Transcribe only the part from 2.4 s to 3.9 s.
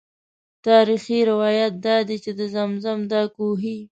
زمزم دا کوهی.